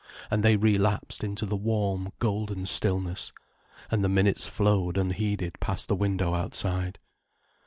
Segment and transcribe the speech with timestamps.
[0.31, 3.31] And they relapsed into the warm, golden stillness.
[3.91, 6.97] And the minutes flowed unheeded past the window outside.